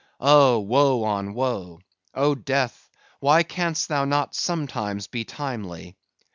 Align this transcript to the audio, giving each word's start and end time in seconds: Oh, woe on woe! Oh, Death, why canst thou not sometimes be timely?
Oh, 0.19 0.57
woe 0.57 1.03
on 1.03 1.35
woe! 1.35 1.79
Oh, 2.15 2.33
Death, 2.33 2.89
why 3.19 3.43
canst 3.43 3.87
thou 3.87 4.03
not 4.03 4.33
sometimes 4.33 5.05
be 5.05 5.23
timely? 5.25 5.95